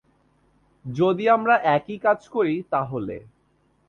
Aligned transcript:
যদি 0.85 1.25
আমরা 1.29 1.55
একই 1.75 1.97
কাজ 1.97 2.19
করি 2.27 2.55
তাহলে। 2.71 3.17